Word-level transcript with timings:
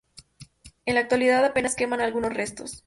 En 0.87 0.95
la 0.95 1.01
actualidad 1.01 1.45
apenas 1.45 1.75
quedan 1.75 2.01
algunos 2.01 2.33
restos. 2.33 2.79